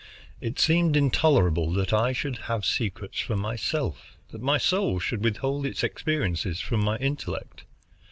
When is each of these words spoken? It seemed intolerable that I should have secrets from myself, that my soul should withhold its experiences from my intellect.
It 0.39 0.57
seemed 0.57 0.97
intolerable 0.97 1.71
that 1.73 1.93
I 1.93 2.11
should 2.11 2.37
have 2.49 2.65
secrets 2.65 3.19
from 3.19 3.37
myself, 3.39 4.17
that 4.31 4.41
my 4.41 4.57
soul 4.57 4.97
should 4.99 5.23
withhold 5.23 5.63
its 5.63 5.83
experiences 5.83 6.59
from 6.59 6.83
my 6.83 6.97
intellect. 6.97 7.65